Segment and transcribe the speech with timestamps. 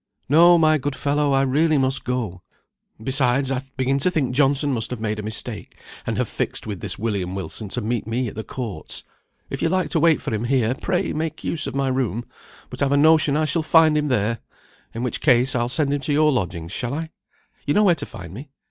[0.27, 2.41] "No, my good fellow, I really must go.
[3.03, 5.77] Besides, I begin to think Johnson must have made a mistake,
[6.07, 9.03] and have fixed with this William Wilson to meet me at the courts.
[9.51, 12.25] If you like to wait for him here, pray make use of my room;
[12.71, 14.39] but I've a notion I shall find him there:
[14.91, 17.11] in which case, I'll send him to your lodgings; shall I?
[17.67, 18.49] You know where to find me.